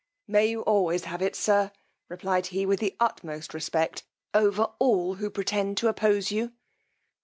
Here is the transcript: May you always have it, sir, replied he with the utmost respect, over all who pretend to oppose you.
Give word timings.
May 0.27 0.47
you 0.47 0.61
always 0.61 1.03
have 1.03 1.21
it, 1.21 1.35
sir, 1.35 1.71
replied 2.09 2.47
he 2.47 2.65
with 2.65 2.79
the 2.79 2.95
utmost 2.99 3.53
respect, 3.53 4.01
over 4.33 4.71
all 4.79 5.13
who 5.17 5.29
pretend 5.29 5.77
to 5.77 5.89
oppose 5.89 6.31
you. 6.31 6.53